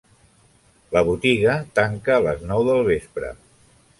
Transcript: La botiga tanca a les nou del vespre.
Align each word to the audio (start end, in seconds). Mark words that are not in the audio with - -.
La 0.95 1.03
botiga 1.09 1.59
tanca 1.79 2.15
a 2.17 2.25
les 2.29 2.43
nou 2.53 2.65
del 2.71 2.83
vespre. 2.91 3.33